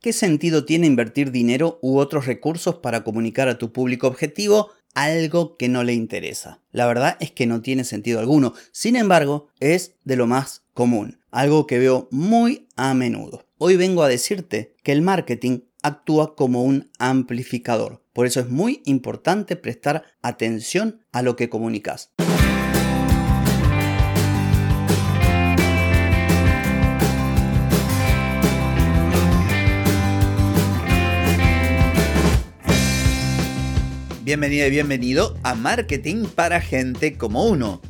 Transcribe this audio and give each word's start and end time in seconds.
¿Qué 0.00 0.12
sentido 0.12 0.64
tiene 0.64 0.86
invertir 0.86 1.32
dinero 1.32 1.80
u 1.82 1.98
otros 1.98 2.26
recursos 2.26 2.76
para 2.76 3.02
comunicar 3.02 3.48
a 3.48 3.58
tu 3.58 3.72
público 3.72 4.06
objetivo 4.06 4.70
algo 4.94 5.56
que 5.56 5.68
no 5.68 5.82
le 5.82 5.92
interesa? 5.92 6.62
La 6.70 6.86
verdad 6.86 7.16
es 7.18 7.32
que 7.32 7.48
no 7.48 7.62
tiene 7.62 7.82
sentido 7.82 8.20
alguno. 8.20 8.54
Sin 8.70 8.94
embargo, 8.94 9.48
es 9.58 9.96
de 10.04 10.14
lo 10.14 10.28
más 10.28 10.62
común, 10.72 11.18
algo 11.32 11.66
que 11.66 11.80
veo 11.80 12.06
muy 12.12 12.68
a 12.76 12.94
menudo. 12.94 13.44
Hoy 13.58 13.76
vengo 13.76 14.04
a 14.04 14.08
decirte 14.08 14.76
que 14.84 14.92
el 14.92 15.02
marketing 15.02 15.62
actúa 15.82 16.36
como 16.36 16.62
un 16.62 16.92
amplificador. 17.00 18.04
Por 18.12 18.26
eso 18.26 18.38
es 18.38 18.48
muy 18.48 18.82
importante 18.84 19.56
prestar 19.56 20.04
atención 20.22 21.00
a 21.10 21.22
lo 21.22 21.34
que 21.34 21.48
comunicas. 21.48 22.12
Bienvenida 34.28 34.66
y 34.66 34.70
bienvenido 34.70 35.38
a 35.42 35.54
Marketing 35.54 36.26
para 36.26 36.60
Gente 36.60 37.16
como 37.16 37.46
Uno. 37.46 37.80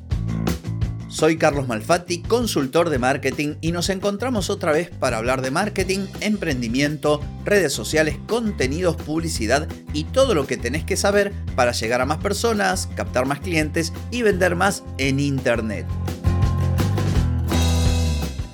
Soy 1.08 1.36
Carlos 1.36 1.66
Malfatti, 1.66 2.22
consultor 2.22 2.90
de 2.90 3.00
marketing 3.00 3.56
y 3.60 3.72
nos 3.72 3.88
encontramos 3.88 4.48
otra 4.48 4.70
vez 4.70 4.88
para 4.88 5.16
hablar 5.16 5.42
de 5.42 5.50
marketing, 5.50 6.06
emprendimiento, 6.20 7.20
redes 7.44 7.72
sociales, 7.72 8.18
contenidos, 8.28 8.94
publicidad 8.94 9.66
y 9.92 10.04
todo 10.04 10.36
lo 10.36 10.46
que 10.46 10.56
tenés 10.56 10.84
que 10.84 10.96
saber 10.96 11.32
para 11.56 11.72
llegar 11.72 12.00
a 12.02 12.06
más 12.06 12.18
personas, 12.18 12.88
captar 12.94 13.26
más 13.26 13.40
clientes 13.40 13.92
y 14.12 14.22
vender 14.22 14.54
más 14.54 14.84
en 14.96 15.18
Internet. 15.18 15.86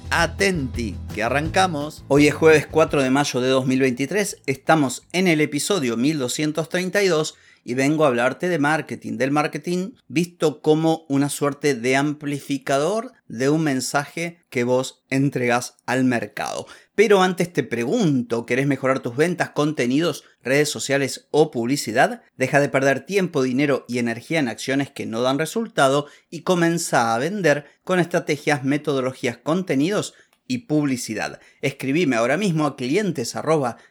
Atenti, 0.08 0.96
que 1.14 1.22
arrancamos. 1.22 2.04
Hoy 2.08 2.28
es 2.28 2.34
jueves 2.34 2.66
4 2.66 3.02
de 3.02 3.10
mayo 3.10 3.42
de 3.42 3.48
2023, 3.48 4.38
estamos 4.46 5.02
en 5.12 5.28
el 5.28 5.42
episodio 5.42 5.98
1232 5.98 7.34
y 7.64 7.74
vengo 7.74 8.04
a 8.04 8.08
hablarte 8.08 8.48
de 8.48 8.58
marketing, 8.58 9.16
del 9.16 9.30
marketing 9.30 9.92
visto 10.06 10.60
como 10.60 11.06
una 11.08 11.28
suerte 11.28 11.74
de 11.74 11.96
amplificador 11.96 13.12
de 13.26 13.48
un 13.48 13.62
mensaje 13.62 14.44
que 14.50 14.64
vos 14.64 15.02
entregas 15.08 15.76
al 15.86 16.04
mercado. 16.04 16.66
Pero 16.94 17.22
antes 17.22 17.52
te 17.52 17.64
pregunto, 17.64 18.46
¿querés 18.46 18.68
mejorar 18.68 19.00
tus 19.00 19.16
ventas, 19.16 19.50
contenidos, 19.50 20.22
redes 20.42 20.68
sociales 20.68 21.26
o 21.32 21.50
publicidad? 21.50 22.22
Deja 22.36 22.60
de 22.60 22.68
perder 22.68 23.04
tiempo, 23.04 23.42
dinero 23.42 23.84
y 23.88 23.98
energía 23.98 24.38
en 24.38 24.48
acciones 24.48 24.90
que 24.90 25.06
no 25.06 25.22
dan 25.22 25.38
resultado 25.40 26.06
y 26.30 26.42
comienza 26.42 27.14
a 27.14 27.18
vender 27.18 27.66
con 27.82 27.98
estrategias, 27.98 28.62
metodologías, 28.62 29.38
contenidos 29.38 30.14
y 30.46 30.58
publicidad. 30.58 31.40
Escribime 31.60 32.16
ahora 32.16 32.36
mismo 32.36 32.66
a 32.66 32.76
clientes 32.76 33.34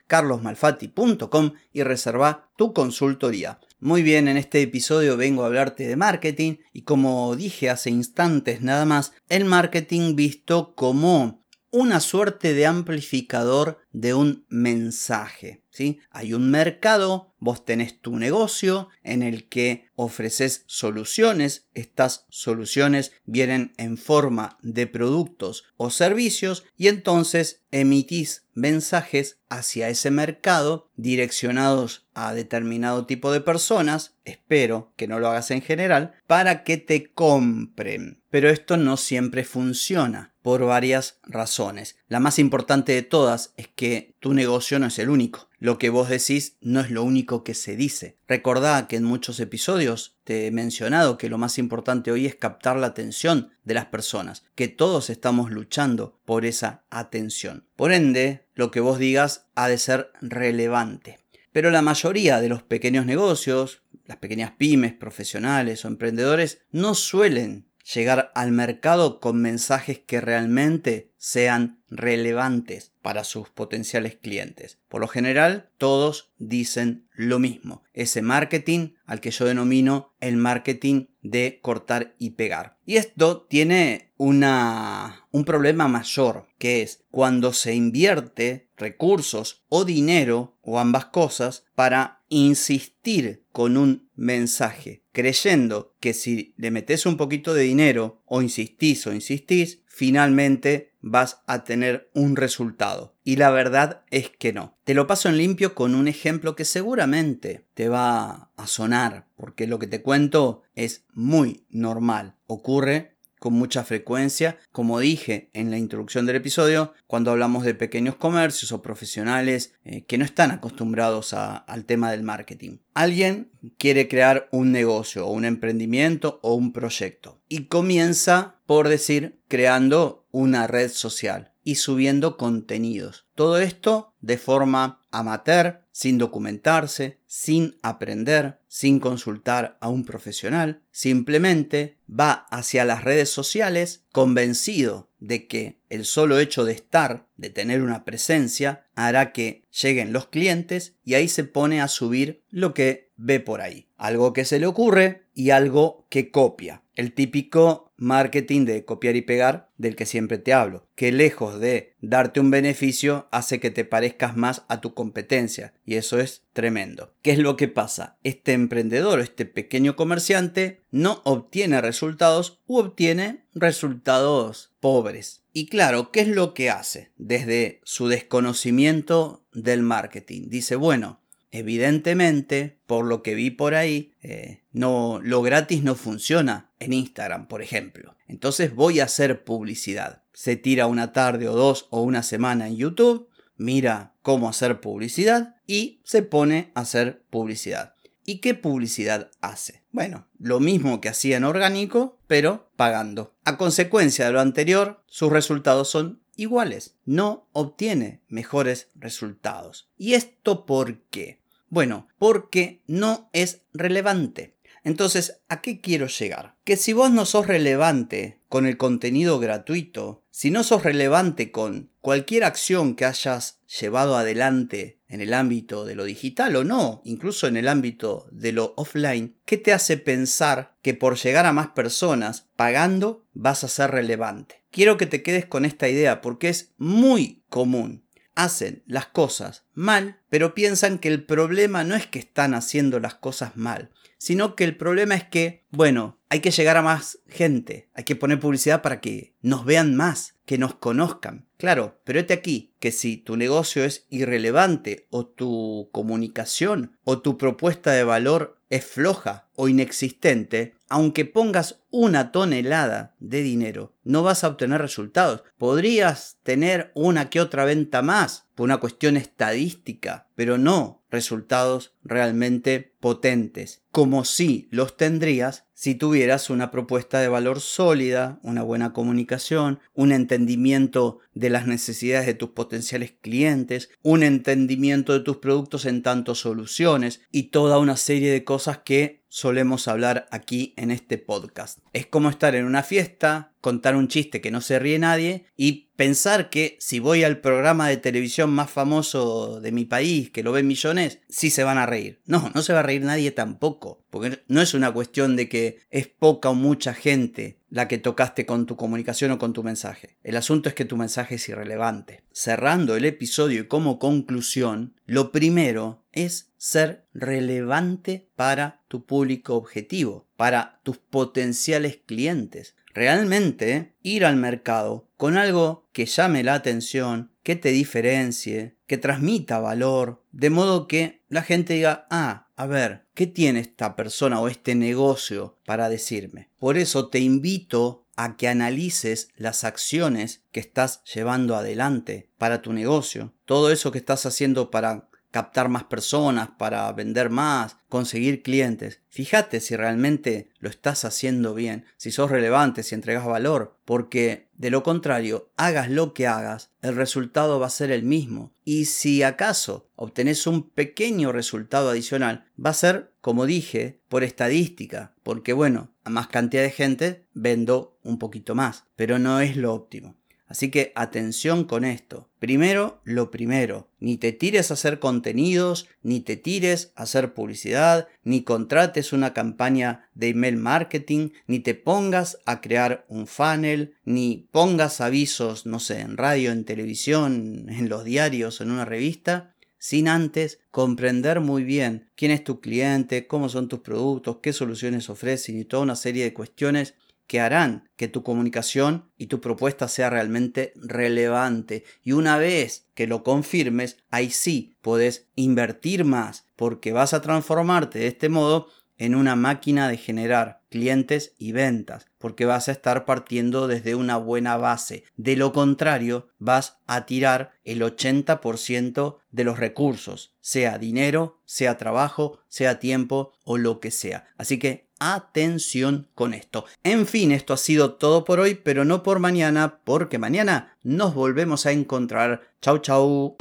carlosmalfatti.com 0.08 1.54
y 1.72 1.84
reserva 1.84 2.52
tu 2.58 2.74
consultoría. 2.74 3.60
Muy 3.80 4.02
bien, 4.02 4.28
en 4.28 4.38
este 4.38 4.62
episodio 4.62 5.18
vengo 5.18 5.44
a 5.44 5.48
hablarte 5.48 5.88
de 5.88 5.96
marketing 5.96 6.56
y 6.72 6.84
como 6.84 7.36
dije 7.36 7.70
hace 7.70 7.90
instantes 7.90 8.62
nada 8.62 8.86
más, 8.86 9.14
el 9.30 9.46
marketing 9.46 10.16
visto 10.16 10.74
como 10.76 11.44
una 11.70 12.00
suerte 12.00 12.54
de 12.54 12.66
amplificador 12.66 13.80
de 13.94 14.14
un 14.14 14.46
mensaje. 14.50 15.64
¿sí? 15.70 16.00
Hay 16.10 16.34
un 16.34 16.52
mercado, 16.52 17.34
vos 17.40 17.64
tenés 17.64 18.00
tu 18.00 18.18
negocio 18.18 18.90
en 19.04 19.24
el 19.24 19.48
que 19.48 19.90
ofreces 19.96 20.64
soluciones, 20.66 21.68
estas 21.74 22.26
soluciones 22.30 23.14
vienen 23.26 23.74
en 23.78 23.98
forma 23.98 24.58
de 24.62 24.88
productos 24.88 25.66
o 25.78 25.90
servicios 25.90 26.66
y 26.76 26.88
entonces 26.88 27.64
emitís 27.72 28.46
mensajes 28.54 29.40
hacia 29.50 29.90
ese 29.90 30.12
mercado 30.12 30.92
direccionados 30.96 32.08
a 32.14 32.34
determinado 32.34 33.06
tipo 33.06 33.32
de 33.32 33.42
personas, 33.42 34.16
espero 34.26 34.94
que 34.96 35.08
no 35.08 35.20
lo 35.20 35.30
hagas 35.30 35.52
en 35.52 35.62
general, 35.62 36.14
para 36.28 36.64
que 36.64 36.78
te 36.78 37.12
compren. 37.12 38.22
Pero 38.30 38.50
esto 38.50 38.78
no 38.78 38.98
siempre 38.98 39.44
funciona 39.44 40.34
por 40.44 40.66
varias 40.66 41.20
razones. 41.24 41.98
La 42.14 42.20
más 42.20 42.38
importante 42.38 42.92
de 42.92 43.02
todas 43.02 43.56
es 43.58 43.70
que 43.70 44.14
tu 44.20 44.36
negocio 44.36 44.78
no 44.78 44.86
es 44.86 45.00
el 45.00 45.10
único. 45.10 45.50
Lo 45.58 45.80
que 45.80 45.90
vos 45.90 46.10
decís 46.10 46.58
no 46.62 46.80
es 46.80 46.92
lo 46.92 47.04
único 47.04 47.44
que 47.44 47.56
se 47.56 47.76
dice. 47.76 48.20
Recordá 48.28 48.88
que 48.88 48.98
en 48.98 49.04
muchos 49.04 49.40
episodios 49.40 50.16
te 50.24 50.46
he 50.46 50.52
mencionado 50.52 51.18
que 51.18 51.28
lo 51.28 51.40
más 51.40 51.58
importante 51.58 52.12
hoy 52.12 52.28
es 52.28 52.36
captar 52.36 52.78
la 52.78 52.86
atención 52.86 53.50
de 53.64 53.74
las 53.74 53.88
personas, 53.88 54.46
que 54.54 54.68
todos 54.68 55.10
estamos 55.10 55.50
luchando 55.50 56.20
por 56.24 56.46
esa 56.46 56.84
atención. 56.92 57.66
Por 57.76 57.92
ende, 57.92 58.46
lo 58.54 58.70
que 58.70 58.80
vos 58.80 59.00
digas 59.00 59.48
ha 59.56 59.68
de 59.68 59.80
ser 59.80 60.12
relevante. 60.22 61.18
Pero 61.52 61.72
la 61.72 61.82
mayoría 61.82 62.40
de 62.42 62.50
los 62.50 62.62
pequeños 62.62 63.08
negocios, 63.08 63.82
las 64.06 64.18
pequeñas 64.18 64.52
pymes, 64.52 64.94
profesionales 64.94 65.84
o 65.84 65.88
emprendedores, 65.88 66.62
no 66.72 66.94
suelen 66.94 67.66
llegar 67.84 68.32
al 68.36 68.52
mercado 68.52 69.20
con 69.20 69.42
mensajes 69.42 70.00
que 70.00 70.22
realmente 70.22 71.12
sean 71.18 71.84
relevantes 71.90 72.94
para 73.02 73.24
sus 73.24 73.50
potenciales 73.50 74.16
clientes. 74.16 74.80
Por 74.88 75.02
lo 75.02 75.08
general, 75.08 75.70
todos 75.78 76.32
dicen 76.38 77.08
lo 77.14 77.40
mismo. 77.40 77.84
Ese 77.94 78.22
marketing 78.22 78.94
al 79.06 79.20
que 79.20 79.32
yo 79.32 79.46
denomino 79.46 80.14
el 80.20 80.38
marketing 80.38 81.08
de 81.22 81.60
cortar 81.62 82.16
y 82.18 82.32
pegar. 82.32 82.78
Y 82.86 82.98
esto 82.98 83.44
tiene 83.44 84.14
una, 84.18 85.28
un 85.32 85.46
problema 85.46 85.88
mayor, 85.88 86.48
que 86.58 86.82
es 86.82 87.04
cuando 87.12 87.54
se 87.54 87.76
invierte 87.76 88.70
recursos 88.84 89.64
o 89.70 89.86
dinero 89.86 90.58
o 90.62 90.80
ambas 90.80 91.06
cosas 91.06 91.66
para 91.74 92.22
insistir 92.30 93.46
con 93.52 93.78
un 93.78 94.10
mensaje, 94.16 95.04
creyendo 95.12 95.96
que 96.00 96.14
si 96.14 96.54
le 96.58 96.72
metes 96.72 97.06
un 97.06 97.18
poquito 97.18 97.54
de 97.54 97.64
dinero 97.64 98.22
o 98.26 98.42
insistís 98.42 99.08
o 99.08 99.14
insistís, 99.14 99.84
finalmente 99.88 100.94
vas 101.02 101.44
a 101.46 101.64
tener 101.64 102.10
un 102.16 102.36
resultado. 102.36 103.16
Y 103.24 103.36
la 103.36 103.52
verdad 103.52 104.04
es 104.10 104.30
que 104.30 104.54
no. 104.54 104.76
Te 104.84 104.96
lo 104.96 105.06
paso 105.06 105.30
en 105.30 105.38
limpio 105.38 105.76
con 105.76 105.94
un 105.94 106.08
ejemplo 106.08 106.56
que 106.56 106.66
seguramente 106.66 107.68
te 107.76 107.90
va 107.90 108.50
a 108.56 108.68
sonar, 108.68 109.28
porque 109.36 109.68
lo 109.68 109.78
que 109.78 109.88
te 109.88 110.02
cuento 110.02 110.64
es 110.76 111.06
muy 111.14 111.66
normal. 111.70 112.38
Ocurre 112.48 113.13
con 113.44 113.56
mucha 113.56 113.84
frecuencia, 113.84 114.58
como 114.72 115.02
dije 115.02 115.50
en 115.52 115.70
la 115.70 115.78
introducción 115.78 116.26
del 116.26 116.38
episodio, 116.38 116.94
cuando 117.08 117.30
hablamos 117.30 117.66
de 117.66 117.76
pequeños 117.76 118.16
comercios 118.16 118.72
o 118.72 118.82
profesionales 118.82 119.74
eh, 119.84 120.06
que 120.06 120.18
no 120.18 120.24
están 120.24 120.52
acostumbrados 120.52 121.34
al 121.34 121.84
tema 121.84 122.10
del 122.10 122.24
marketing. 122.24 122.78
Alguien 122.94 123.52
quiere 123.78 124.08
crear 124.08 124.48
un 124.54 124.72
negocio 124.72 125.28
o 125.28 125.34
un 125.34 125.44
emprendimiento 125.44 126.40
o 126.42 126.54
un 126.56 126.72
proyecto 126.72 127.42
y 127.50 127.66
comienza, 127.66 128.62
por 128.66 128.88
decir, 128.88 129.42
creando 129.50 130.26
una 130.32 130.66
red 130.66 130.90
social 130.90 131.52
y 131.66 131.76
subiendo 131.76 132.38
contenidos. 132.38 133.28
Todo 133.36 133.58
esto 133.58 134.14
de 134.22 134.38
forma 134.38 135.02
amateur, 135.12 135.83
sin 135.94 136.18
documentarse, 136.18 137.20
sin 137.28 137.78
aprender, 137.84 138.60
sin 138.68 139.00
consultar 139.00 139.78
a 139.80 139.90
un 139.90 140.04
profesional, 140.04 140.82
simplemente 140.92 141.98
va 142.10 142.48
hacia 142.50 142.84
las 142.84 143.04
redes 143.04 143.30
sociales 143.30 144.04
convencido 144.12 145.10
de 145.20 145.48
que 145.48 145.78
el 145.90 146.04
solo 146.04 146.40
hecho 146.40 146.66
de 146.66 146.74
estar, 146.74 147.28
de 147.38 147.52
tener 147.52 147.84
una 147.84 148.04
presencia, 148.04 148.88
hará 148.96 149.32
que 149.32 149.64
lleguen 149.72 150.12
los 150.12 150.28
clientes 150.28 150.96
y 151.06 151.14
ahí 151.14 151.28
se 151.28 151.44
pone 151.44 151.80
a 151.80 151.88
subir 151.88 152.44
lo 152.50 152.74
que 152.74 153.12
ve 153.16 153.40
por 153.40 153.62
ahí. 153.62 153.88
Algo 154.04 154.34
que 154.34 154.44
se 154.44 154.60
le 154.60 154.68
ocurre 154.68 155.24
y 155.34 155.52
algo 155.52 156.08
que 156.10 156.30
copia. 156.30 156.84
El 156.94 157.14
típico 157.14 157.94
marketing 157.96 158.66
de 158.66 158.84
copiar 158.84 159.16
y 159.16 159.22
pegar 159.22 159.70
del 159.78 159.96
que 159.96 160.06
siempre 160.06 160.38
te 160.38 160.52
hablo, 160.52 160.90
que 160.96 161.14
lejos 161.14 161.58
de 161.62 161.96
darte 162.02 162.42
un 162.42 162.52
beneficio 162.52 163.30
hace 163.32 163.62
que 163.62 163.72
te 163.72 163.86
parezcas 163.86 164.36
más 164.36 164.64
a 164.68 164.82
tu 164.82 164.94
competencia 164.94 165.74
y 165.86 165.96
eso 165.96 166.20
es 166.20 166.44
tremendo. 166.52 167.14
¿Qué 167.22 167.32
es 167.32 167.40
lo 167.40 167.56
que 167.56 167.70
pasa? 167.70 168.18
Este 168.24 168.52
emprendedor, 168.52 169.22
este 169.22 169.46
pequeño 169.46 169.96
comerciante 169.96 170.84
no 170.92 171.22
obtiene 171.24 171.80
resultados 171.80 172.60
u 172.68 172.80
obtiene 172.80 173.46
resultados 173.56 174.74
pobres. 174.82 175.44
Y 175.54 175.68
claro, 175.68 176.12
¿qué 176.12 176.20
es 176.20 176.28
lo 176.28 176.54
que 176.54 176.70
hace? 176.70 177.14
Desde 177.16 177.80
su 177.86 178.10
desconocimiento 178.10 179.46
del 179.54 179.82
marketing. 179.82 180.50
Dice, 180.50 180.76
bueno, 180.76 181.23
Evidentemente, 181.56 182.80
por 182.88 183.06
lo 183.06 183.22
que 183.22 183.36
vi 183.36 183.52
por 183.52 183.76
ahí, 183.76 184.12
eh, 184.24 184.64
no, 184.72 185.20
lo 185.22 185.44
gratis 185.44 185.84
no 185.84 185.94
funciona 185.94 186.72
en 186.80 186.94
Instagram, 186.94 187.48
por 187.48 187.62
ejemplo. 187.62 188.16
Entonces 188.28 188.74
voy 188.74 189.00
a 189.00 189.04
hacer 189.04 189.44
publicidad. 189.44 190.24
Se 190.34 190.56
tira 190.56 190.88
una 190.88 191.14
tarde 191.14 191.48
o 191.48 191.54
dos 191.54 191.86
o 191.92 192.02
una 192.02 192.24
semana 192.24 192.68
en 192.68 192.78
YouTube, 192.78 193.30
mira 193.56 194.16
cómo 194.24 194.50
hacer 194.50 194.82
publicidad 194.82 195.58
y 195.68 196.02
se 196.04 196.24
pone 196.24 196.72
a 196.74 196.82
hacer 196.82 197.22
publicidad. 197.30 197.94
¿Y 198.26 198.40
qué 198.40 198.56
publicidad 198.56 199.30
hace? 199.40 199.84
Bueno, 199.92 200.28
lo 200.40 200.60
mismo 200.60 201.02
que 201.02 201.10
hacía 201.10 201.38
en 201.38 201.44
orgánico, 201.44 202.18
pero 202.26 202.72
pagando. 202.76 203.36
A 203.46 203.58
consecuencia 203.58 204.26
de 204.26 204.32
lo 204.32 204.40
anterior, 204.40 205.04
sus 205.06 205.32
resultados 205.32 205.88
son 205.88 206.24
iguales, 206.36 206.96
no 207.06 207.48
obtiene 207.52 208.24
mejores 208.28 208.90
resultados. 208.96 209.92
¿Y 210.00 210.16
esto 210.16 210.66
por 210.66 210.98
qué? 211.12 211.43
Bueno, 211.74 212.08
porque 212.20 212.84
no 212.86 213.32
es 213.34 213.62
relevante. 213.74 214.54
Entonces, 214.84 215.42
¿a 215.50 215.60
qué 215.60 215.82
quiero 215.82 216.06
llegar? 216.06 216.56
Que 216.64 216.78
si 216.78 216.94
vos 216.94 217.10
no 217.10 217.26
sos 217.26 217.48
relevante 217.48 218.42
con 218.48 218.68
el 218.68 218.78
contenido 218.78 219.40
gratuito, 219.40 220.22
si 220.30 220.52
no 220.52 220.64
sos 220.64 220.84
relevante 220.84 221.50
con 221.50 221.90
cualquier 222.00 222.44
acción 222.44 222.96
que 222.96 223.06
hayas 223.06 223.60
llevado 223.66 224.16
adelante 224.16 225.00
en 225.08 225.22
el 225.22 225.34
ámbito 225.34 225.84
de 225.84 225.96
lo 225.96 226.04
digital 226.04 226.56
o 226.58 226.64
no, 226.64 227.02
incluso 227.06 227.48
en 227.48 227.58
el 227.58 227.68
ámbito 227.68 228.28
de 228.32 228.52
lo 228.52 228.76
offline, 228.78 229.36
¿qué 229.44 229.58
te 229.58 229.74
hace 229.74 229.98
pensar 229.98 230.76
que 230.84 230.94
por 230.94 231.18
llegar 231.18 231.48
a 231.48 231.54
más 231.54 231.70
personas 231.70 232.50
pagando 232.56 233.26
vas 233.34 233.64
a 233.64 233.68
ser 233.68 233.90
relevante? 233.90 234.62
Quiero 234.70 234.98
que 234.98 235.08
te 235.08 235.24
quedes 235.24 235.48
con 235.48 235.66
esta 235.66 235.90
idea 235.90 236.22
porque 236.22 236.50
es 236.50 236.72
muy 236.78 237.42
común. 237.50 238.04
Hacen 238.36 238.84
las 238.88 239.08
cosas 239.08 239.66
mal, 239.74 240.20
pero 240.30 240.56
piensan 240.56 240.98
que 241.00 241.08
el 241.08 241.24
problema 241.24 241.84
no 241.84 241.96
es 241.96 242.08
que 242.08 242.20
están 242.20 242.54
haciendo 242.54 243.00
las 243.00 243.16
cosas 243.16 243.56
mal, 243.56 243.92
sino 244.18 244.56
que 244.56 244.64
el 244.64 244.76
problema 244.78 245.16
es 245.16 245.24
que, 245.26 245.66
bueno, 245.70 246.18
hay 246.30 246.40
que 246.40 246.52
llegar 246.52 246.78
a 246.78 246.82
más 246.82 247.20
gente, 247.28 247.90
hay 247.94 248.06
que 248.06 248.16
poner 248.16 248.40
publicidad 248.40 248.82
para 248.82 249.02
que 249.02 249.34
nos 249.42 249.66
vean 249.66 249.96
más, 249.96 250.36
que 250.46 250.58
nos 250.58 250.74
conozcan. 250.76 251.46
Claro, 251.58 252.00
pero 252.04 252.20
este 252.20 252.34
aquí 252.34 252.74
que 252.80 252.92
si 252.92 253.18
tu 253.18 253.38
negocio 253.38 253.84
es 253.84 254.06
irrelevante 254.10 255.08
o 255.10 255.26
tu 255.26 255.90
comunicación 255.92 256.98
o 257.04 257.22
tu 257.22 257.38
propuesta 257.38 257.92
de 257.92 258.04
valor 258.04 258.60
es 258.70 258.84
floja 258.84 259.50
o 259.56 259.68
inexistente, 259.68 260.76
aunque 260.90 261.26
pongas 261.26 261.82
una 261.90 262.32
tonelada 262.32 263.16
de 263.20 263.42
dinero, 263.42 263.94
no 264.04 264.24
vas 264.24 264.44
a 264.44 264.48
obtener 264.48 264.82
resultados. 264.82 265.44
Podrías 265.58 266.38
tener 266.44 266.92
una 266.96 267.30
que 267.30 267.42
otra 267.42 267.66
venta 267.66 268.02
más 268.02 268.48
por 268.56 268.66
una 268.66 268.78
cuestión 268.78 269.18
estadística, 269.18 270.28
pero 270.36 270.58
no 270.58 271.04
resultados 271.10 271.94
realmente 272.04 272.94
potentes, 273.00 273.84
como 273.92 274.26
si 274.26 274.68
los 274.72 274.98
tendrías 274.98 275.66
si 275.84 275.96
tuvieras 275.96 276.50
una 276.50 276.72
propuesta 276.72 277.20
de 277.20 277.28
valor 277.28 277.60
sólida, 277.60 278.40
una 278.42 278.64
buena 278.64 278.94
comunicación, 278.94 279.82
un 279.94 280.14
entendimiento 280.14 281.20
de 281.34 281.50
las 281.50 281.68
necesidades 281.68 282.26
de 282.26 282.36
tus 282.36 282.52
potenciales 282.52 283.14
clientes, 283.20 283.90
un 284.02 284.24
entendimiento 284.24 285.12
de 285.12 285.20
tus 285.20 285.40
productos 285.40 285.86
en 285.86 286.02
tanto 286.02 286.36
soluciones 286.36 287.20
y 287.34 287.50
toda 287.50 287.80
una 287.80 287.98
serie 287.98 288.32
de 288.32 288.46
cosas 288.46 288.78
que 288.78 289.23
solemos 289.34 289.88
hablar 289.88 290.28
aquí 290.30 290.76
en 290.78 290.92
este 290.92 291.18
podcast. 291.18 291.80
Es 291.92 292.06
como 292.06 292.30
estar 292.30 292.54
en 292.54 292.66
una 292.66 292.84
fiesta, 292.84 293.52
contar 293.62 293.96
un 293.96 294.08
chiste 294.08 294.42
que 294.42 294.52
no 294.52 294.62
se 294.62 294.78
ríe 294.78 295.00
nadie 295.00 295.48
y 295.58 295.90
pensar 295.96 296.52
que 296.52 296.78
si 296.80 297.00
voy 297.00 297.24
al 297.24 297.42
programa 297.42 297.90
de 297.90 297.98
televisión 297.98 298.52
más 298.52 298.70
famoso 298.70 299.60
de 299.60 299.72
mi 299.72 299.86
país, 299.86 300.30
que 300.30 300.44
lo 300.44 300.52
ven 300.52 300.68
millones, 300.68 301.20
sí 301.30 301.50
se 301.50 301.64
van 301.64 301.80
a 301.80 301.88
reír. 301.88 302.22
No, 302.28 302.52
no 302.54 302.62
se 302.62 302.74
va 302.74 302.82
a 302.82 302.84
reír 302.84 303.02
nadie 303.02 303.32
tampoco, 303.32 304.06
porque 304.12 304.44
no 304.48 304.62
es 304.62 304.76
una 304.76 304.92
cuestión 304.92 305.36
de 305.36 305.50
que 305.50 305.80
es 305.90 306.08
poca 306.08 306.52
o 306.52 306.54
mucha 306.54 306.94
gente 306.94 307.58
la 307.70 307.88
que 307.88 307.98
tocaste 307.98 308.46
con 308.46 308.68
tu 308.68 308.76
comunicación 308.76 309.32
o 309.32 309.40
con 309.40 309.52
tu 309.52 309.64
mensaje. 309.64 310.20
El 310.22 310.38
asunto 310.38 310.70
es 310.70 310.76
que 310.76 310.86
tu 310.86 310.96
mensaje 310.96 311.36
es 311.36 311.50
irrelevante. 311.50 312.24
Cerrando 312.32 312.96
el 312.96 313.06
episodio 313.06 313.62
y 313.62 313.68
como 313.68 313.98
conclusión, 313.98 314.94
lo 315.08 315.32
primero 315.32 316.03
es 316.14 316.52
ser 316.58 317.06
relevante 317.14 318.30
para 318.36 318.82
tu 318.88 319.06
público 319.06 319.56
objetivo, 319.56 320.28
para 320.38 320.80
tus 320.84 320.98
potenciales 320.98 322.00
clientes. 322.06 322.76
Realmente 322.94 323.96
ir 324.02 324.24
al 324.24 324.38
mercado 324.38 325.10
con 325.18 325.38
algo 325.38 325.90
que 325.92 326.06
llame 326.06 326.44
la 326.44 326.54
atención, 326.54 327.32
que 327.42 327.56
te 327.56 327.70
diferencie, 327.70 328.78
que 328.88 328.98
transmita 328.98 329.60
valor, 329.60 330.24
de 330.32 330.50
modo 330.50 330.88
que 330.88 331.22
la 331.28 331.42
gente 331.42 331.74
diga, 331.74 332.08
ah, 332.10 332.48
a 332.56 332.68
ver, 332.68 333.06
¿qué 333.16 333.28
tiene 333.28 333.60
esta 333.60 333.96
persona 333.96 334.40
o 334.40 334.48
este 334.48 334.76
negocio 334.76 335.58
para 335.66 335.90
decirme? 335.90 336.50
Por 336.60 336.78
eso 336.78 337.10
te 337.10 337.20
invito 337.20 338.06
a 338.16 338.38
que 338.38 338.48
analices 338.48 339.30
las 339.36 339.64
acciones 339.64 340.44
que 340.52 340.60
estás 340.60 341.04
llevando 341.06 341.56
adelante 341.56 342.30
para 342.38 342.62
tu 342.62 342.72
negocio, 342.72 343.34
todo 343.46 343.72
eso 343.72 343.92
que 343.92 343.98
estás 343.98 344.26
haciendo 344.26 344.70
para 344.70 345.10
captar 345.34 345.68
más 345.68 345.86
personas, 345.86 346.52
para 346.60 346.90
vender 346.94 347.32
más, 347.32 347.78
conseguir 347.90 348.44
clientes. 348.44 349.02
Fíjate 349.10 349.62
si 349.62 349.76
realmente 349.76 350.52
lo 350.60 350.70
estás 350.70 351.06
haciendo 351.06 351.56
bien, 351.56 351.86
si 351.98 352.12
sos 352.12 352.30
relevante, 352.30 352.84
si 352.84 352.94
entregas 352.94 353.26
valor, 353.26 353.80
porque 353.84 354.50
de 354.54 354.70
lo 354.70 354.84
contrario, 354.84 355.52
hagas 355.58 355.90
lo 355.90 356.14
que 356.14 356.28
hagas, 356.28 356.70
el 356.84 356.96
resultado 356.96 357.60
va 357.60 357.66
a 357.66 357.72
ser 357.72 357.90
el 357.90 358.04
mismo. 358.04 358.54
Y 358.64 358.86
si 358.86 359.24
acaso 359.24 359.90
obtenés 359.96 360.46
un 360.46 360.70
pequeño 360.70 361.32
resultado 361.32 361.90
adicional, 361.90 362.46
va 362.64 362.70
a 362.70 362.76
ser, 362.76 363.12
como 363.20 363.48
dije, 363.48 364.02
por 364.10 364.24
estadística, 364.24 365.16
porque 365.24 365.54
bueno, 365.54 365.90
a 366.04 366.12
más 366.12 366.28
cantidad 366.28 366.62
de 366.62 366.70
gente 366.70 367.26
vendo 367.34 367.98
un 368.04 368.20
poquito 368.20 368.54
más, 368.54 368.86
pero 368.96 369.18
no 369.18 369.40
es 369.40 369.58
lo 369.58 369.74
óptimo. 369.74 370.16
Así 370.54 370.70
que 370.70 370.92
atención 370.94 371.64
con 371.64 371.84
esto. 371.84 372.30
Primero, 372.38 373.02
lo 373.06 373.32
primero. 373.32 373.90
Ni 374.00 374.18
te 374.18 374.34
tires 374.34 374.70
a 374.70 374.76
hacer 374.76 375.00
contenidos, 375.00 375.88
ni 376.04 376.20
te 376.20 376.38
tires 376.38 376.92
a 376.96 377.04
hacer 377.04 377.34
publicidad, 377.34 378.08
ni 378.24 378.44
contrates 378.44 379.14
una 379.14 379.34
campaña 379.34 380.12
de 380.14 380.28
email 380.28 380.58
marketing, 380.58 381.30
ni 381.48 381.60
te 381.60 381.74
pongas 381.74 382.38
a 382.46 382.62
crear 382.62 383.04
un 383.10 383.26
funnel, 383.26 383.96
ni 384.06 384.48
pongas 384.52 385.02
avisos, 385.02 385.66
no 385.66 385.80
sé, 385.80 386.02
en 386.02 386.18
radio, 386.18 386.52
en 386.52 386.66
televisión, 386.66 387.66
en 387.70 387.90
los 387.90 388.04
diarios, 388.04 388.62
en 388.62 388.70
una 388.70 388.86
revista, 388.86 389.56
sin 389.80 390.08
antes 390.08 390.60
comprender 390.70 391.40
muy 391.40 391.64
bien 391.64 392.12
quién 392.16 392.30
es 392.30 392.44
tu 392.44 392.62
cliente, 392.62 393.26
cómo 393.26 393.50
son 393.50 393.68
tus 393.68 393.80
productos, 393.80 394.38
qué 394.44 394.54
soluciones 394.54 395.10
ofrecen 395.10 395.60
y 395.60 395.66
toda 395.66 395.82
una 395.82 395.96
serie 395.96 396.26
de 396.26 396.34
cuestiones 396.36 396.94
que 397.28 397.40
harán 397.40 397.90
que 397.96 398.08
tu 398.08 398.24
comunicación 398.24 399.12
y 399.18 399.28
tu 399.28 399.42
propuesta 399.42 399.88
sea 399.88 400.10
realmente 400.10 400.74
relevante. 400.76 401.84
Y 402.04 402.12
una 402.12 402.38
vez 402.38 402.88
que 402.94 403.08
lo 403.08 403.24
confirmes, 403.24 403.98
ahí 404.10 404.30
sí 404.30 404.78
puedes 404.82 405.30
invertir 405.36 406.06
más 406.06 406.48
porque 406.56 406.92
vas 406.92 407.14
a 407.14 407.22
transformarte 407.22 408.00
de 408.00 408.08
este 408.08 408.30
modo 408.30 408.68
en 408.98 409.16
una 409.16 409.36
máquina 409.36 409.90
de 409.90 409.98
generar 409.98 410.62
clientes 410.70 411.34
y 411.38 411.52
ventas, 411.52 412.08
porque 412.18 412.46
vas 412.46 412.70
a 412.70 412.72
estar 412.72 413.06
partiendo 413.06 413.68
desde 413.68 413.96
una 413.96 414.18
buena 414.18 414.58
base. 414.58 415.04
De 415.18 415.36
lo 415.36 415.52
contrario, 415.52 416.30
vas 416.40 416.78
a 416.88 417.06
tirar 417.06 417.52
el 417.64 417.82
80% 417.82 419.18
de 419.32 419.44
los 419.44 419.60
recursos, 419.60 420.36
sea 420.42 420.78
dinero, 420.78 421.42
sea 421.46 421.78
trabajo, 421.78 422.40
sea 422.48 422.80
tiempo 422.80 423.34
o 423.44 423.58
lo 423.58 423.80
que 423.80 423.92
sea. 423.92 424.28
Así 424.38 424.58
que 424.58 424.83
atención 425.00 426.08
con 426.16 426.34
esto. 426.34 426.66
En 426.84 427.08
fin, 427.08 427.32
esto 427.32 427.54
ha 427.54 427.58
sido 427.58 427.94
todo 427.94 428.24
por 428.24 428.40
hoy, 428.40 428.56
pero 428.56 428.86
no 428.86 429.04
por 429.04 429.20
mañana, 429.20 429.80
porque 429.84 430.18
mañana 430.18 430.78
nos 430.84 431.14
volvemos 431.14 431.66
a 431.66 431.72
encontrar. 431.72 432.42
Chau, 432.62 432.80
chau. 432.80 433.36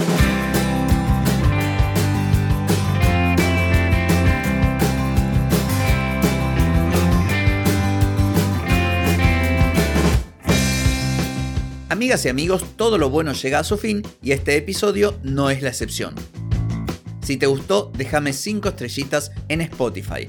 Amigas 11.88 12.24
y 12.24 12.30
amigos, 12.30 12.64
todo 12.76 12.98
lo 12.98 13.10
bueno 13.10 13.32
llega 13.32 13.58
a 13.58 13.64
su 13.64 13.76
fin 13.76 14.02
y 14.22 14.32
este 14.32 14.56
episodio 14.56 15.14
no 15.22 15.50
es 15.50 15.62
la 15.62 15.68
excepción. 15.68 16.14
Si 17.22 17.36
te 17.36 17.46
gustó, 17.46 17.92
déjame 17.96 18.32
5 18.32 18.70
estrellitas 18.70 19.30
en 19.48 19.60
Spotify. 19.60 20.28